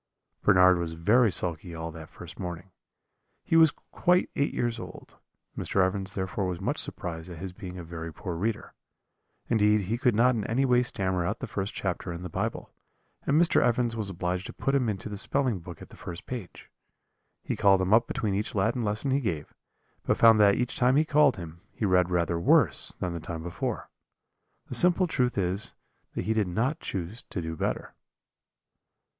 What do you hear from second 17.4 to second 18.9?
He called him up between each Latin